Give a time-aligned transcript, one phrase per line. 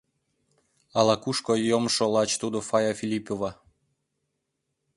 [0.99, 3.51] Ала-кушко йомшо лач тудо Фая Филиппова.